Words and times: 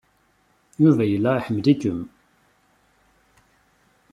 Yuba 0.81 1.03
yella 1.07 1.31
iḥemmel-ikem. 1.39 1.99